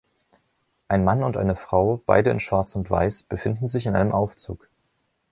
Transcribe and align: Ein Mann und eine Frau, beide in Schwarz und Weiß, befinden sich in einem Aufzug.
Ein 0.87 1.03
Mann 1.03 1.23
und 1.23 1.37
eine 1.37 1.55
Frau, 1.55 2.01
beide 2.07 2.31
in 2.31 2.39
Schwarz 2.39 2.75
und 2.75 2.89
Weiß, 2.89 3.21
befinden 3.21 3.67
sich 3.67 3.85
in 3.85 3.95
einem 3.95 4.13
Aufzug. 4.13 4.67